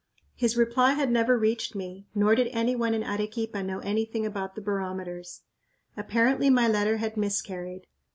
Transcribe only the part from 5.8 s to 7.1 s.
Apparently my letter